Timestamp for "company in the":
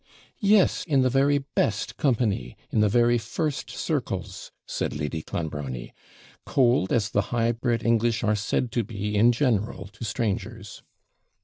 1.97-2.89